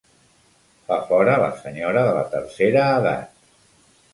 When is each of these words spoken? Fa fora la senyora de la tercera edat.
Fa 0.87 0.95
fora 1.09 1.35
la 1.43 1.51
senyora 1.59 2.05
de 2.09 2.15
la 2.17 2.25
tercera 2.33 2.89
edat. 2.95 3.45